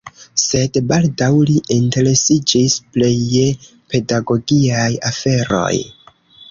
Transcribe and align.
Sed 0.43 0.79
baldaŭ 0.91 1.27
li 1.49 1.57
interesiĝis 1.75 2.79
plej 2.97 3.13
je 3.37 3.47
pedagogiaj 3.93 4.91
aferoj. 5.13 5.73